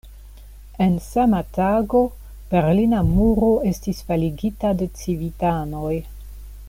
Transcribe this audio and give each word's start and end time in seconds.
En 0.85 0.93
sama 1.07 1.41
tago, 1.57 2.01
Berlina 2.53 3.03
muro 3.11 3.51
estis 3.73 4.01
faligita 4.09 4.73
de 4.81 4.89
civitanoj. 5.05 5.95